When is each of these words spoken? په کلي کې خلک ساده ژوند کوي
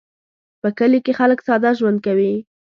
په 0.61 0.69
کلي 0.77 0.99
کې 1.05 1.13
خلک 1.19 1.39
ساده 1.47 1.71
ژوند 1.79 1.97
کوي 2.05 2.33